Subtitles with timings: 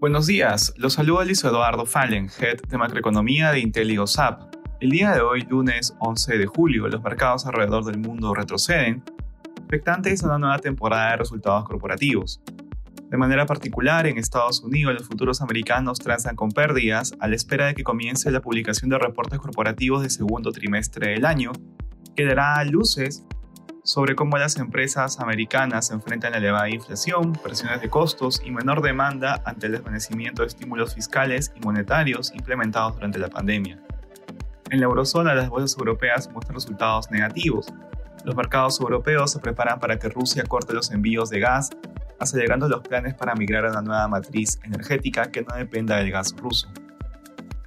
[0.00, 4.54] Buenos días, los saluda Luis Eduardo Fallen, Head de Macroeconomía de IntelliGoSap.
[4.78, 9.02] El día de hoy, lunes 11 de julio, los mercados alrededor del mundo retroceden,
[9.56, 12.40] expectantes a una nueva temporada de resultados corporativos.
[13.10, 17.66] De manera particular, en Estados Unidos, los futuros americanos transan con pérdidas a la espera
[17.66, 21.50] de que comience la publicación de reportes corporativos de segundo trimestre del año,
[22.14, 23.24] que dará luces
[23.84, 28.50] sobre cómo las empresas americanas se enfrentan a la elevada inflación, presiones de costos y
[28.50, 33.80] menor demanda ante el desvanecimiento de estímulos fiscales y monetarios implementados durante la pandemia.
[34.70, 37.72] En la eurozona, las bolsas europeas muestran resultados negativos.
[38.24, 41.70] Los mercados europeos se preparan para que Rusia corte los envíos de gas,
[42.20, 46.34] acelerando los planes para migrar a una nueva matriz energética que no dependa del gas
[46.36, 46.68] ruso.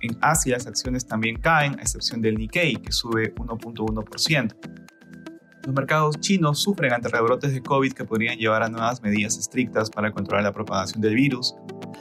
[0.02, 4.81] En Asia las acciones también caen, a excepción del Nikkei, que sube 1.1%.
[5.64, 9.92] Los mercados chinos sufren ante rebrotes de COVID que podrían llevar a nuevas medidas estrictas
[9.92, 11.54] para controlar la propagación del virus,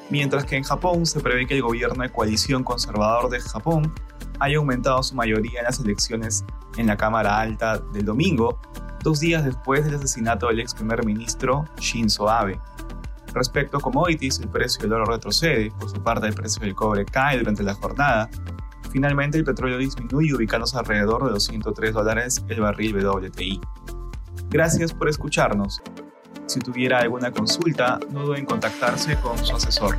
[0.09, 3.93] mientras que en Japón se prevé que el gobierno de coalición conservador de Japón
[4.39, 6.43] haya aumentado su mayoría en las elecciones
[6.79, 8.59] en la Cámara Alta del domingo,
[9.03, 12.59] dos días después del asesinato del ex primer ministro Shinzo Abe.
[13.35, 17.05] Respecto a commodities, el precio del oro retrocede, por su parte el precio del cobre
[17.05, 18.29] cae durante la jornada,
[18.91, 23.61] Finalmente, el petróleo disminuye ubicándose alrededor de 203 dólares el barril WTI.
[24.51, 25.81] Gracias por escucharnos.
[26.47, 29.97] Si tuviera alguna consulta, no duden en contactarse con su asesor.